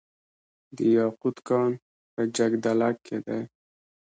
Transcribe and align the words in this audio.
د 0.75 0.77
یاقوت 0.97 1.37
کان 1.47 1.71
په 2.13 2.21
جګدلک 2.35 2.95
کې 3.05 3.17
دی 3.25 3.41